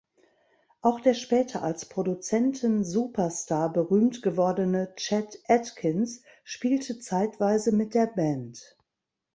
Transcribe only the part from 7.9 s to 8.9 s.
der Band.